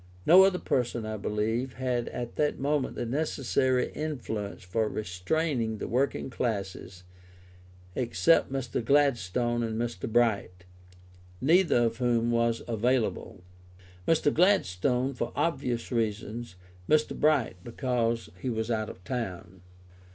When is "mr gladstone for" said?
14.07-15.31